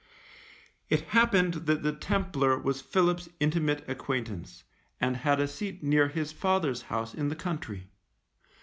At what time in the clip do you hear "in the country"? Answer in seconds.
7.13-7.87